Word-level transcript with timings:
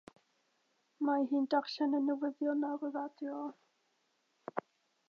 Mae 1.09 1.27
hi'n 1.33 1.45
darllen 1.55 1.93
y 1.99 2.01
newyddion 2.09 2.67
ar 2.71 2.89
y 2.89 2.93
radio. 2.97 3.45